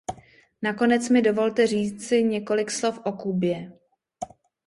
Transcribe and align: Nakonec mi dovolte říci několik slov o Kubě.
Nakonec 0.61 1.09
mi 1.09 1.21
dovolte 1.21 1.67
říci 1.67 2.23
několik 2.23 2.71
slov 2.71 2.99
o 3.03 3.11
Kubě. 3.11 3.71